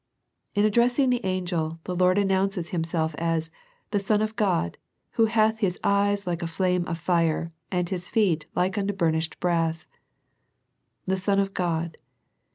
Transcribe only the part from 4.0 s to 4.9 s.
Son of God,